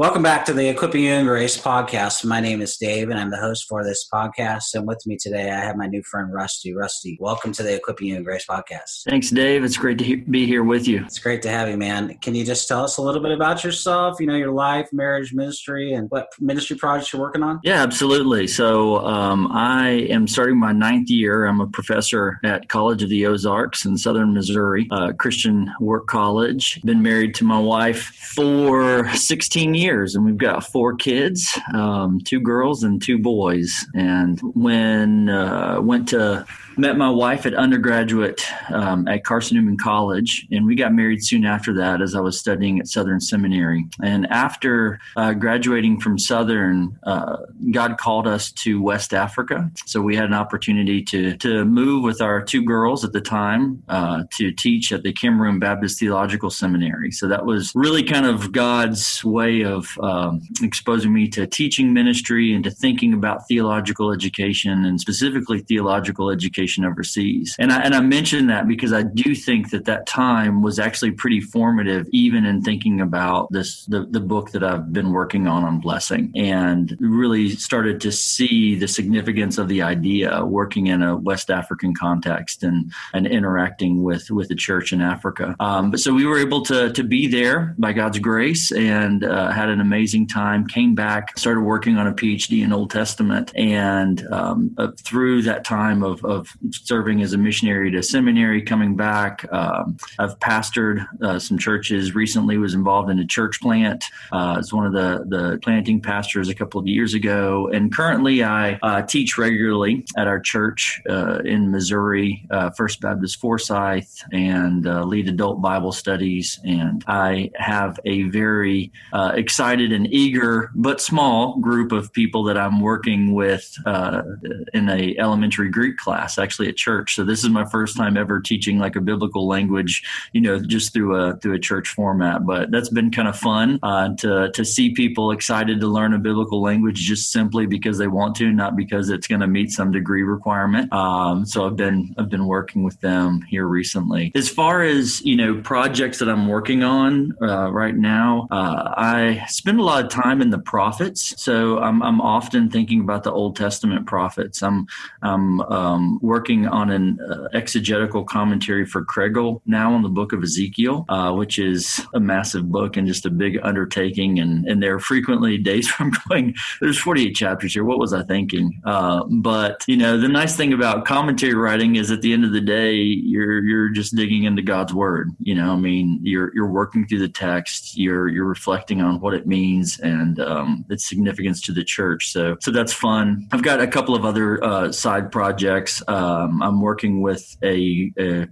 [0.00, 2.24] Welcome back to the Equipping You in Grace podcast.
[2.24, 4.72] My name is Dave, and I'm the host for this podcast.
[4.72, 6.72] And with me today, I have my new friend Rusty.
[6.72, 9.02] Rusty, welcome to the Equipping You in Grace podcast.
[9.06, 9.62] Thanks, Dave.
[9.62, 11.04] It's great to he- be here with you.
[11.04, 12.16] It's great to have you, man.
[12.22, 14.18] Can you just tell us a little bit about yourself?
[14.20, 17.60] You know, your life, marriage, ministry, and what ministry projects you're working on?
[17.62, 18.46] Yeah, absolutely.
[18.46, 21.44] So um, I am starting my ninth year.
[21.44, 26.80] I'm a professor at College of the Ozarks in Southern Missouri, uh, Christian Work College.
[26.86, 32.20] Been married to my wife for 16 years years, and we've got four kids, um,
[32.24, 33.84] two girls and two boys.
[33.94, 40.46] And when uh, went to met my wife at undergraduate um, at Carson Newman College,
[40.50, 43.84] and we got married soon after that as I was studying at Southern Seminary.
[44.02, 47.38] And after uh, graduating from Southern, uh,
[47.70, 49.70] God called us to West Africa.
[49.86, 53.82] So we had an opportunity to, to move with our two girls at the time
[53.88, 57.10] uh, to teach at the Cameroon Baptist Theological Seminary.
[57.10, 62.54] So that was really kind of God's way of um, exposing me to teaching ministry
[62.54, 67.56] and to thinking about theological education and specifically theological education education overseas.
[67.58, 71.12] And I, and I mention that because I do think that that time was actually
[71.12, 75.64] pretty formative, even in thinking about this, the, the book that I've been working on
[75.64, 81.16] on blessing and really started to see the significance of the idea working in a
[81.16, 85.56] West African context and, and interacting with, with the church in Africa.
[85.60, 89.50] Um, but so we were able to, to be there by God's grace and uh,
[89.50, 93.52] had an amazing time, came back, started working on a PhD in Old Testament.
[93.56, 98.96] And um, uh, through that time of, of serving as a missionary to seminary, coming
[98.96, 99.50] back.
[99.52, 102.14] Um, I've pastored uh, some churches.
[102.14, 104.04] Recently, was involved in a church plant.
[104.32, 108.42] Uh, as one of the the planting pastors a couple of years ago, and currently
[108.42, 114.86] I uh, teach regularly at our church uh, in Missouri, uh, First Baptist Forsyth, and
[114.86, 116.60] uh, lead adult Bible studies.
[116.64, 122.80] And I have a very excited and eager but small group of people that I'm
[122.80, 127.14] working with in a elementary Greek class actually at church.
[127.14, 130.02] So this is my first time ever teaching like a biblical language,
[130.32, 132.46] you know, just through a through a church format.
[132.46, 136.18] But that's been kind of fun uh, to to see people excited to learn a
[136.18, 139.92] biblical language just simply because they want to, not because it's going to meet some
[139.92, 140.92] degree requirement.
[140.92, 144.32] Um, so I've been I've been working with them here recently.
[144.34, 149.44] As far as you know, projects that I'm working on uh, right now, uh, I
[149.48, 151.34] spend a lot of time in the prophets.
[151.42, 154.62] So I'm I'm often thinking about the Old Testament prophets.
[154.62, 154.86] I'm
[155.22, 160.44] I'm um, working on an uh, exegetical commentary for Kregel now on the book of
[160.44, 164.38] Ezekiel, uh, which is a massive book and just a big undertaking.
[164.38, 167.82] And, and there are frequently days where I'm going, there's 48 chapters here.
[167.82, 168.80] What was I thinking?
[168.84, 172.52] Uh, but, you know, the nice thing about commentary writing is at the end of
[172.52, 175.32] the day, you're, you're just digging into God's word.
[175.40, 179.34] You know, I mean, you're, you're working through the text, you're, you're reflecting on what
[179.34, 182.30] it means and um, its significance to the church.
[182.30, 183.48] So, so that's fun.
[183.50, 186.04] I've got a couple of other uh, side projects.
[186.20, 188.46] Um, I'm working with a, a,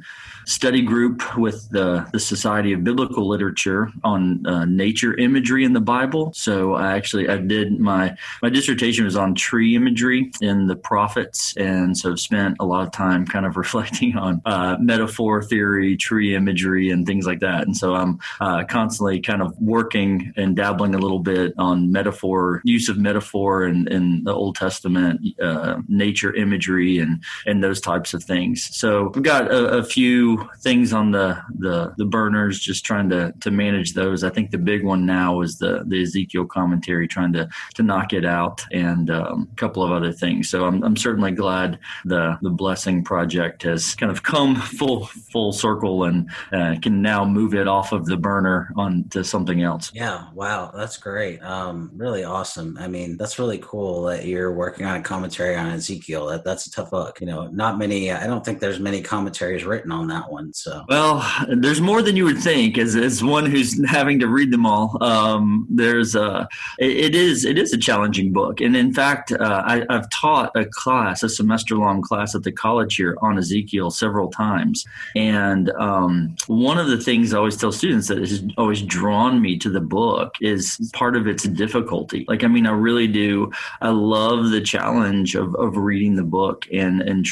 [0.47, 5.81] study group with the, the Society of Biblical Literature on uh, nature imagery in the
[5.81, 6.33] Bible.
[6.35, 11.55] So I actually I did my my dissertation was on tree imagery in the prophets,
[11.59, 15.99] and so I've spent a lot of time kind of reflecting on uh, metaphor theory,
[15.99, 17.67] tree imagery, and things like that.
[17.67, 22.63] And so I'm uh, constantly kind of working and dabbling a little bit on metaphor
[22.65, 28.15] use of metaphor in, in the Old Testament, uh, nature imagery, and and those types
[28.15, 28.69] of things.
[28.77, 33.33] So we've got a, a, few things on the, the the burners, just trying to
[33.41, 34.25] to manage those.
[34.25, 38.13] I think the big one now is the the Ezekiel commentary, trying to to knock
[38.13, 40.49] it out, and um, a couple of other things.
[40.49, 45.53] So I'm I'm certainly glad the the blessing project has kind of come full full
[45.53, 49.91] circle and uh, can now move it off of the burner onto something else.
[49.95, 51.43] Yeah, wow, that's great.
[51.43, 52.77] Um, really awesome.
[52.79, 56.27] I mean, that's really cool that you're working on a commentary on Ezekiel.
[56.27, 57.21] That that's a tough book.
[57.21, 58.11] You know, not many.
[58.11, 60.53] I don't think there's many commentaries written on that one.
[60.53, 62.79] So, well, there's more than you would think.
[62.79, 66.49] As as one who's having to read them all, um, there's a.
[66.79, 70.55] It, it is it is a challenging book, and in fact, uh, I, I've taught
[70.57, 74.85] a class, a semester long class at the college here on Ezekiel several times,
[75.17, 79.59] and um, one of the things I always tell students that has always drawn me
[79.59, 82.25] to the book is part of its difficulty.
[82.29, 83.51] Like, I mean, I really do.
[83.81, 87.25] I love the challenge of, of reading the book and and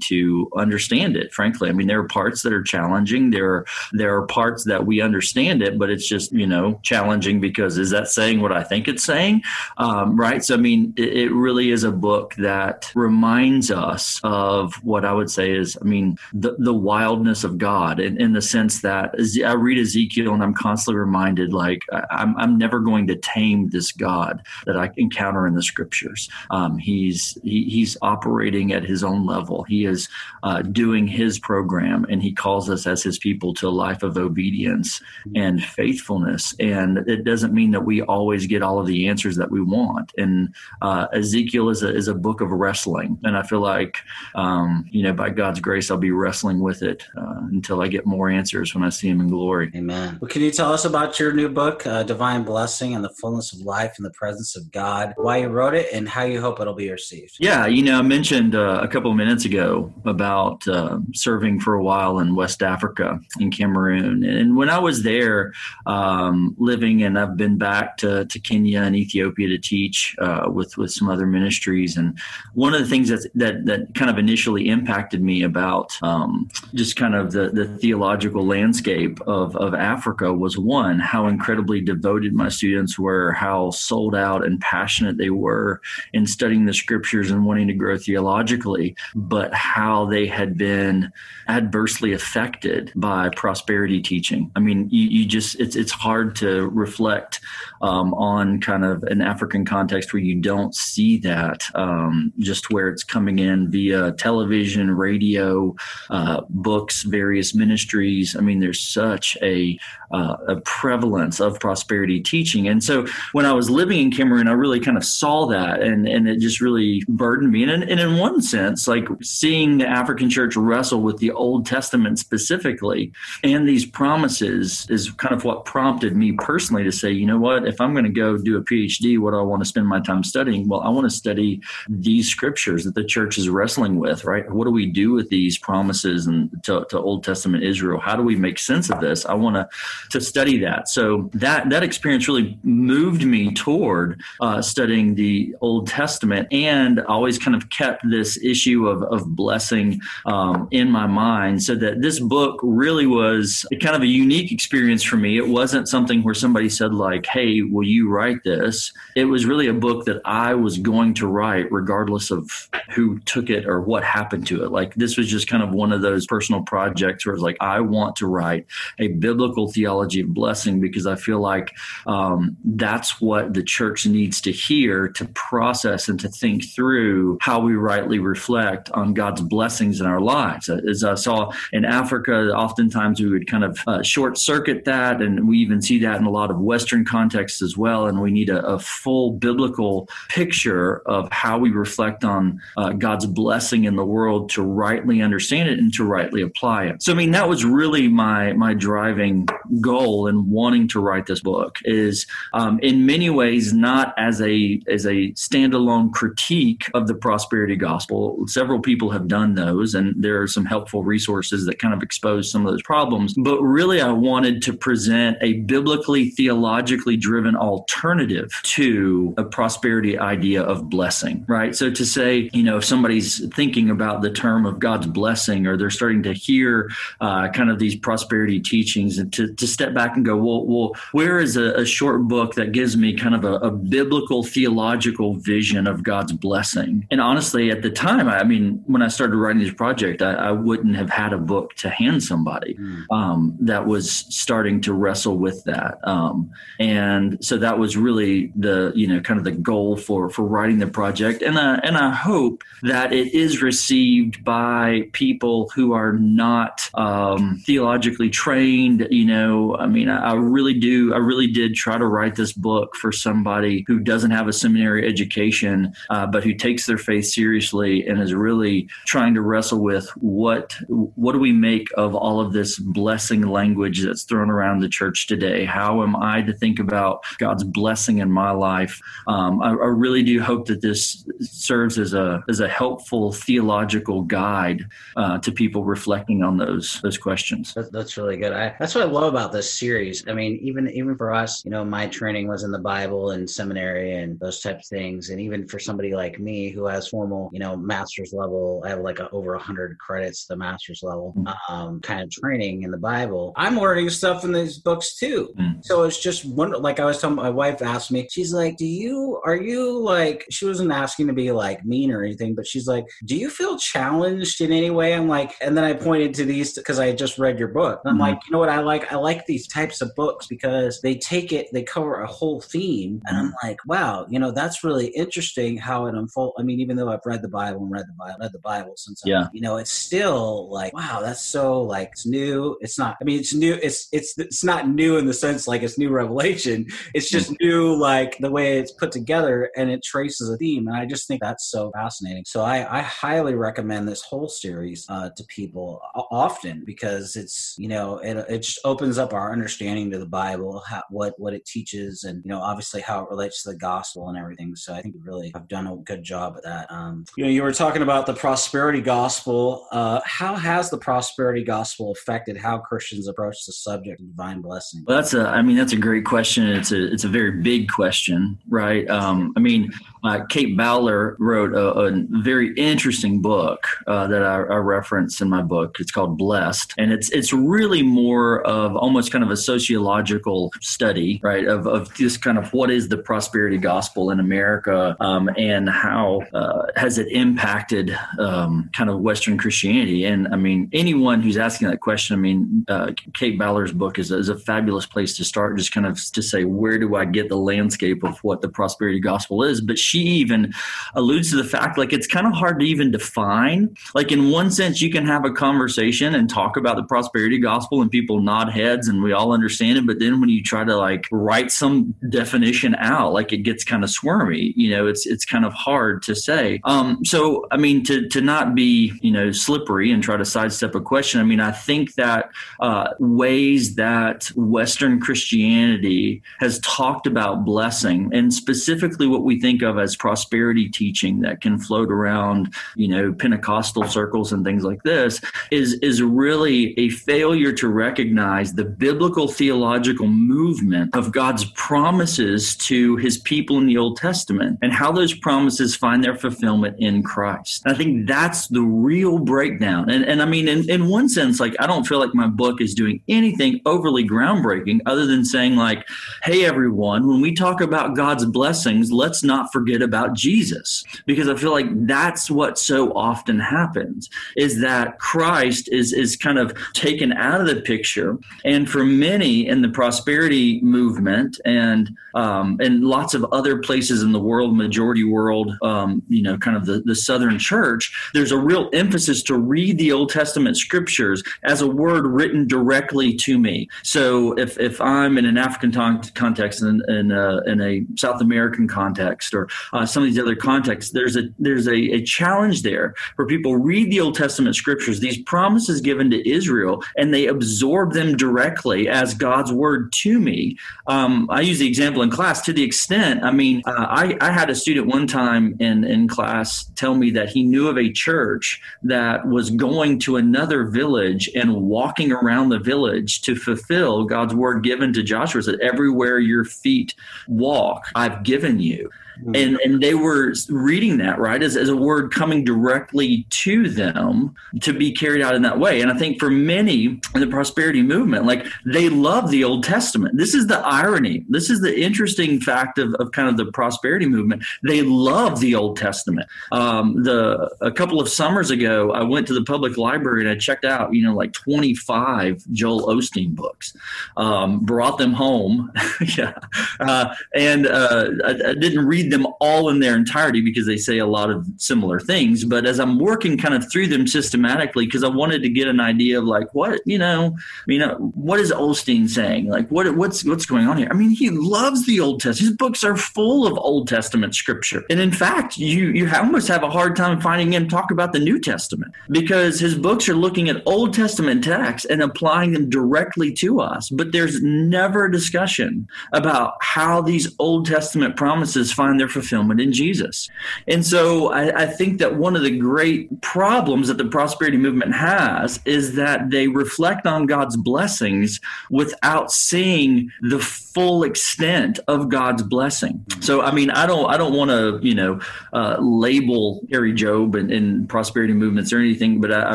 [0.00, 1.32] to understand it.
[1.32, 3.30] Frankly, I mean, there are parts that are challenging.
[3.30, 7.40] There are there are parts that we understand it, but it's just you know challenging
[7.40, 9.42] because is that saying what I think it's saying,
[9.78, 10.44] um, right?
[10.44, 15.12] So I mean, it, it really is a book that reminds us of what I
[15.12, 19.14] would say is, I mean, the the wildness of God in, in the sense that
[19.44, 23.92] I read Ezekiel and I'm constantly reminded, like I'm I'm never going to tame this
[23.92, 26.28] God that I encounter in the scriptures.
[26.50, 29.41] Um, he's he, he's operating at his own level.
[29.64, 30.08] He is
[30.42, 34.16] uh, doing his program, and he calls us as his people to a life of
[34.16, 35.00] obedience
[35.34, 36.54] and faithfulness.
[36.58, 40.12] And it doesn't mean that we always get all of the answers that we want.
[40.16, 43.98] And uh, Ezekiel is a is a book of wrestling, and I feel like
[44.34, 48.06] um, you know by God's grace I'll be wrestling with it uh, until I get
[48.06, 49.70] more answers when I see Him in glory.
[49.74, 50.18] Amen.
[50.20, 53.52] Well, can you tell us about your new book, uh, Divine Blessing and the Fullness
[53.52, 55.14] of Life in the Presence of God?
[55.16, 57.36] Why you wrote it and how you hope it'll be received?
[57.38, 61.74] Yeah, you know, I mentioned uh, a couple of minutes ago about uh, serving for
[61.74, 65.52] a while in West Africa in Cameroon, and when I was there
[65.86, 70.76] um, living, and I've been back to, to Kenya and Ethiopia to teach uh, with
[70.76, 72.18] with some other ministries, and
[72.54, 76.96] one of the things that that that kind of initially impacted me about um, just
[76.96, 82.48] kind of the the theological landscape of of Africa was one how incredibly devoted my
[82.48, 85.80] students were, how sold out and passionate they were
[86.12, 91.10] in studying the scriptures and wanting to grow theologically, but how they had been
[91.48, 94.50] adversely affected by prosperity teaching.
[94.56, 97.40] I mean, you, you just it's it's hard to reflect
[97.82, 102.88] um, on kind of an African context where you don't see that, um, just where
[102.88, 105.74] it's coming in via television, radio,
[106.10, 108.36] uh, books, various ministries.
[108.36, 109.78] I mean, there's such a,
[110.12, 112.68] uh, a prevalence of prosperity teaching.
[112.68, 116.06] And so when I was living in Cameroon, I really kind of saw that and,
[116.06, 117.64] and it just really burdened me.
[117.64, 122.18] And, and in one sense, like seeing the African church wrestle with the Old Testament
[122.18, 123.12] specifically
[123.42, 127.66] and these promises is kind of what prompted me personally to say, you know what,
[127.66, 130.00] if I'm going to go do a PhD, what do I want to spend my
[130.00, 130.68] time studying?
[130.68, 134.48] Well, I want to study these scriptures that the church is wrestling with, right?
[134.50, 138.00] What do we do with these promises and to, to Old Testament Israel?
[138.00, 139.26] How do we make sense of this?
[139.26, 139.68] I want to
[140.10, 140.88] to study that.
[140.88, 147.38] So that that experience really moved me toward uh, studying the Old Testament, and always
[147.38, 151.62] kind of kept this issue of of blessing um, in my mind.
[151.62, 155.38] So that this book really was kind of a unique experience for me.
[155.38, 159.68] It wasn't something where somebody said like, "Hey, will you write this?" It was really
[159.68, 164.04] a book that I was going to write, regardless of who took it or what
[164.04, 164.72] happened to it.
[164.72, 167.80] Like this was just kind of one of those personal projects where it's like I
[167.80, 168.66] want to write
[168.98, 171.72] a biblical theology of blessing because I feel like
[172.06, 177.60] um, that's what the church needs to hear to process and to think through how
[177.60, 180.68] we rightly reflect on God's blessings in our lives.
[180.68, 185.48] As I saw in Africa, oftentimes we would kind of uh, short circuit that, and
[185.48, 188.06] we even see that in a lot of Western contexts as well.
[188.06, 193.26] And we need a, a full biblical picture of how we reflect on uh, God's
[193.26, 197.02] blessing in the world to rightly understand it and to rightly apply it.
[197.02, 199.48] So, I mean, that was really my my driving
[199.80, 201.78] goal in wanting to write this book.
[201.84, 207.76] Is um, in many ways not as a as a standalone critique of the prosperity
[207.76, 208.44] gospel.
[208.46, 212.50] Several people have done those, and there are some helpful resources that kind of expose
[212.50, 213.34] some of those problems.
[213.34, 220.62] But really, I wanted to present a biblically theologically driven alternative to a prosperity idea
[220.62, 221.44] of blessing.
[221.48, 221.74] Right.
[221.74, 225.76] So to say, you know, if somebody's thinking about the term of God's blessing, or
[225.76, 230.16] they're starting to hear uh, kind of these prosperity teachings, and to, to step back
[230.16, 233.44] and go, well, well where is a, a short book that gives me kind of
[233.44, 237.06] a, a, biblical theological vision of God's blessing?
[237.10, 240.50] And honestly, at the time, I mean, when I started writing this project, I, I
[240.52, 243.04] wouldn't have had a book to hand somebody mm.
[243.10, 245.98] um, that was starting to wrestle with that.
[246.04, 250.44] Um, and so that was really the, you know, kind of the goal for for
[250.44, 251.42] writing the project.
[251.42, 257.60] And I, and I hope that it is received by people who are not um,
[257.66, 259.06] theologically trained.
[259.10, 261.14] You know, I mean, I, I really do.
[261.14, 265.06] I really did try to write this book for somebody who doesn't have a seminary
[265.06, 269.80] education, uh, but who takes their faith seriously and is really really trying to wrestle
[269.80, 274.80] with what what do we make of all of this blessing language that's thrown around
[274.80, 275.64] the church today?
[275.64, 279.00] How am I to think about God's blessing in my life?
[279.26, 284.22] Um, I, I really do hope that this serves as a as a helpful theological
[284.22, 284.84] guide
[285.16, 287.74] uh, to people reflecting on those those questions.
[287.74, 288.52] That, that's really good.
[288.52, 290.24] I, that's what I love about this series.
[290.28, 293.48] I mean, even even for us, you know, my training was in the Bible and
[293.48, 297.50] seminary and those types of things, and even for somebody like me who has formal,
[297.52, 301.34] you know, master's level, I have like a, over a hundred credits the master's level
[301.36, 301.72] mm-hmm.
[301.72, 303.52] um, kind of training in the Bible.
[303.56, 305.52] I'm learning stuff in these books too.
[305.58, 305.84] Mm.
[305.84, 306.72] So it's just one.
[306.72, 310.46] Like I was telling my wife asked me, she's like, "Do you are you like?"
[310.50, 313.78] She wasn't asking to be like mean or anything, but she's like, "Do you feel
[313.78, 317.38] challenged in any way?" I'm like, and then I pointed to these because I just
[317.38, 318.00] read your book.
[318.04, 318.20] I'm mm-hmm.
[318.20, 319.12] like, you know what I like?
[319.12, 323.20] I like these types of books because they take it, they cover a whole theme,
[323.26, 326.54] and I'm like, wow, you know, that's really interesting how it unfolds.
[326.58, 328.92] I mean, even though I've read the Bible and read the Bible, read the Bible
[328.96, 332.76] since, yeah, I, you know, it's still like, wow, that's so like it's new.
[332.80, 333.16] It's not.
[333.20, 333.74] I mean, it's new.
[333.82, 336.86] It's it's it's not new in the sense like it's new revelation.
[337.14, 337.66] It's just mm-hmm.
[337.66, 341.26] new like the way it's put together and it traces a theme, and I just
[341.26, 342.44] think that's so fascinating.
[342.46, 346.00] So I, I highly recommend this whole series uh, to people
[346.30, 350.82] often because it's you know it, it just opens up our understanding to the Bible,
[350.88, 354.28] how, what what it teaches, and you know obviously how it relates to the gospel
[354.28, 354.74] and everything.
[354.76, 356.92] So I think really I've done a good job at that.
[356.92, 359.86] Um, you know, you were talking about the prosperity gospel.
[359.90, 365.04] Uh, how has the prosperity gospel affected how Christians approach the subject of divine blessing?
[365.06, 366.66] Well, that's a I mean that's a great question.
[366.66, 369.08] It's a it's a very big question, right?
[369.08, 369.90] Um, I mean,
[370.24, 375.48] uh, Kate Bowler wrote a, a very interesting book uh, that I, I reference in
[375.48, 375.96] my book.
[375.98, 381.40] It's called Blessed, and it's it's really more of almost kind of a sociological study,
[381.42, 381.66] right?
[381.66, 386.42] Of of just kind of what is the prosperity gospel in America, um, and how
[386.52, 388.01] uh, has it impacted
[388.38, 390.24] um, kind of Western Christianity?
[390.24, 394.30] And I mean, anyone who's asking that question, I mean, uh, Kate Bowler's book is,
[394.30, 395.76] is a fabulous place to start.
[395.76, 399.20] Just kind of to say, where do I get the landscape of what the prosperity
[399.20, 399.80] gospel is?
[399.80, 400.72] But she even
[401.14, 403.94] alludes to the fact like it's kind of hard to even define.
[404.14, 408.02] Like in one sense, you can have a conversation and talk about the prosperity gospel,
[408.02, 410.06] and people nod heads, and we all understand it.
[410.06, 414.04] But then when you try to like write some definition out, like it gets kind
[414.04, 414.72] of squirmy.
[414.76, 416.80] You know, it's it's kind of hard to say.
[416.84, 420.94] Um, so I mean, to to not be you know slippery and try to sidestep
[420.94, 421.40] a question.
[421.40, 428.52] I mean, I think that uh, ways that Western Christianity has talked about blessing, and
[428.54, 434.04] specifically what we think of as prosperity teaching that can float around, you know, Pentecostal
[434.04, 440.28] circles and things like this, is is really a failure to recognize the biblical theological
[440.28, 445.96] movement of God's promises to His people in the Old Testament and how those promises
[445.96, 447.81] find their fulfillment in Christ.
[447.84, 450.10] I think that's the real breakdown.
[450.10, 452.80] And and I mean, in, in one sense, like I don't feel like my book
[452.80, 456.06] is doing anything overly groundbreaking other than saying like,
[456.42, 461.48] hey everyone, when we talk about God's blessings, let's not forget forget about Jesus because
[461.48, 466.72] I feel like that's what so often happens is that Christ is is kind of
[466.92, 473.04] taken out of the picture and for many in the prosperity movement and um, and
[473.04, 477.02] lots of other places in the world majority world um, you know kind of the,
[477.04, 481.86] the southern church there's a real emphasis to read the Old Testament scriptures as a
[481.86, 485.92] word written directly to me so if if I'm in an African
[486.34, 490.38] context and in, in, a, in a South American context or uh, some of these
[490.38, 494.76] other contexts, there's a there's a, a challenge there for people read the Old Testament
[494.76, 500.38] scriptures, these promises given to Israel, and they absorb them directly as God's word to
[500.38, 500.76] me.
[501.06, 504.50] Um, I use the example in class to the extent, I mean, uh, I, I
[504.50, 508.12] had a student one time in, in class tell me that he knew of a
[508.12, 514.54] church that was going to another village and walking around the village to fulfill God's
[514.54, 517.14] word given to Joshua that everywhere your feet
[517.46, 519.10] walk, I've given you.
[519.42, 519.56] Mm-hmm.
[519.56, 524.54] And and they were reading that right as, as a word coming directly to them
[524.80, 526.00] to be carried out in that way.
[526.00, 530.36] And I think for many in the prosperity movement, like they love the Old Testament.
[530.36, 531.44] This is the irony.
[531.48, 534.62] This is the interesting fact of, of kind of the prosperity movement.
[534.84, 536.48] They love the Old Testament.
[536.70, 540.56] Um, the a couple of summers ago, I went to the public library and I
[540.56, 543.96] checked out, you know, like 25 Joel Osteen books.
[544.36, 545.92] Um, brought them home,
[546.36, 546.54] yeah,
[547.00, 551.18] uh, and uh, I, I didn't read them all in their entirety because they say
[551.18, 552.64] a lot of similar things.
[552.64, 556.00] But as I'm working kind of through them systematically, because I wanted to get an
[556.00, 559.66] idea of like what you know, I mean, uh, what is Osteen saying?
[559.66, 561.08] Like what what's what's going on here?
[561.10, 562.70] I mean, he loves the Old Testament.
[562.70, 566.82] His books are full of Old Testament scripture, and in fact, you you almost have
[566.82, 570.68] a hard time finding him talk about the New Testament because his books are looking
[570.68, 574.10] at Old Testament texts and applying them directly to us.
[574.10, 579.92] But there's never a discussion about how these Old Testament promises find their fulfillment in
[579.92, 580.48] Jesus.
[580.86, 585.14] And so I, I think that one of the great problems that the prosperity movement
[585.14, 592.62] has is that they reflect on God's blessings without seeing the full extent of God's
[592.62, 593.24] blessing.
[593.40, 595.40] So I mean, I don't I don't want to you know
[595.72, 599.74] uh, label Kari Jobe and, and, prosperity movements or anything, but I, I,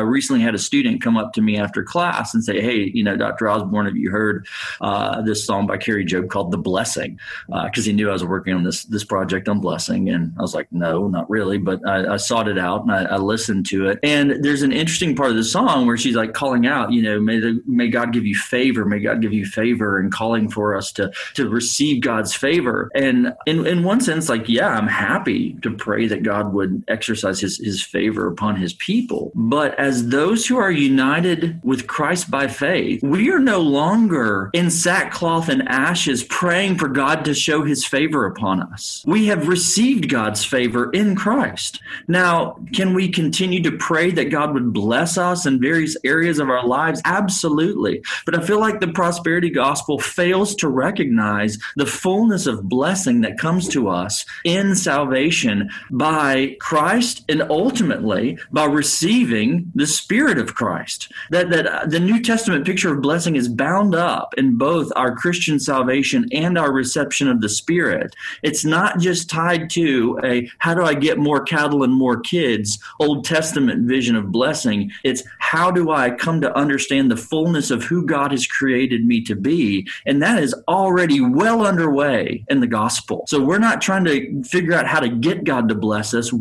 [0.00, 3.16] recently had a student come up to me after class and say, "Hey, you know,
[3.16, 3.48] Dr.
[3.48, 4.46] Osborne, have you heard
[4.80, 7.18] uh, this song by Kari Jobe called The Blessing?"
[7.48, 10.42] Because uh, he knew I was working on this this project on blessing, and I
[10.42, 13.66] was like, "No, not really," but I, I sought it out and I, I listened
[13.66, 13.98] to it.
[14.02, 17.20] And there's an interesting part of the song where she's like calling out, you know,
[17.20, 20.76] may the may God give you favor, may God give you favor, and calling for
[20.76, 22.90] us to to receive God's favor.
[22.94, 27.40] And in in one sense, like, yeah, I'm happy to pray that God would exercise
[27.40, 29.32] His His favor upon His people.
[29.34, 34.70] But as those who are united with Christ by faith, we are no longer in
[34.70, 39.04] sackcloth and ashes praying for God to show His favor upon us.
[39.06, 41.80] We have received God's favor in Christ.
[42.06, 46.48] Now, can we continue to pray that God would bless us in various areas of
[46.48, 47.02] our lives?
[47.04, 48.02] Absolutely.
[48.24, 53.38] But I feel like the prosperity gospel fails to recognize the fullness of blessing that
[53.38, 61.10] comes to us in salvation by Christ and ultimately by receiving the Spirit of Christ.
[61.30, 65.14] That, that uh, the New Testament picture of blessing is bound up in both our
[65.14, 68.14] Christian salvation and our reception of the Spirit.
[68.42, 72.78] It's not just tied to a how do I get more cattle and more kids
[73.00, 74.90] Old Testament vision of blessing.
[75.04, 79.22] It's how do I come to understand the fullness of who God has created me
[79.22, 79.88] to be?
[80.06, 83.24] And that is already well underway in the gospel.
[83.28, 86.32] So we're not trying to figure out how to get God to bless us.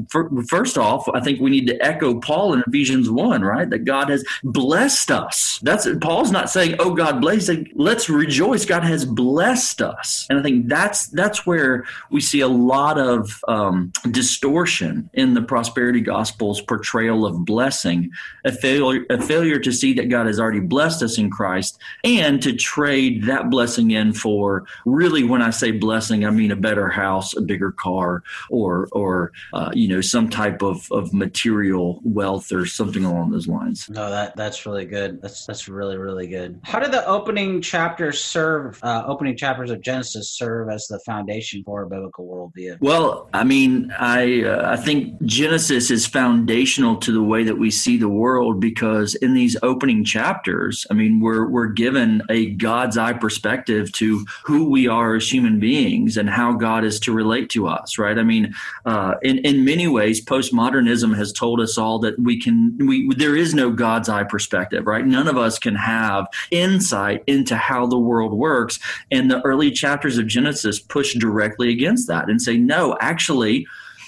[0.48, 3.70] First off, I think we need to echo Paul in Ephesians 1, right?
[3.70, 5.60] That God has blessed us.
[5.64, 7.50] That's Paul's not saying, oh, God bless.
[7.76, 8.66] Let's rejoice.
[8.66, 10.26] God has blessed us.
[10.30, 15.42] And I think that's that's where we see a lot of um, distortion in the
[15.42, 18.12] prosperity gospel's portrayal of blessing,
[18.46, 22.42] a failure, a failure to see that God has already blessed us in Christ and
[22.42, 26.90] to trade that blessing in for really, when I say blessing, I mean a better
[26.90, 32.52] house, a bigger car, or, or uh, you know, some type of, of material wealth
[32.52, 33.90] or something along those lines.
[33.90, 35.22] No, that that's really good.
[35.22, 36.60] That's that's really really good.
[36.64, 38.80] How did the opening chapters serve?
[38.84, 42.78] Uh, opening chapters of Genesis serve as the foundation for a biblical worldview?
[42.82, 47.72] Well, I mean, I uh, I think Genesis is foundational to the way that we
[47.72, 52.98] see the world because in these opening chapters, I mean, we're we're given a God's
[52.98, 57.50] eye perspective to who we are as human beings and how God is to relate
[57.52, 58.18] to us, right?
[58.18, 58.54] I mean,
[58.86, 63.36] uh, in in many ways, postmodernism has told us all that we can we there
[63.36, 65.06] is no God's eye perspective, right?
[65.06, 68.80] None of us can have insight into how the world works,
[69.12, 73.68] and the early chapters of Genesis push directly against that and say, no, actually